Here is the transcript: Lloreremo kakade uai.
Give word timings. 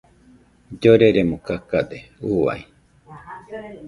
Lloreremo 0.81 1.37
kakade 1.47 1.99
uai. 2.31 2.61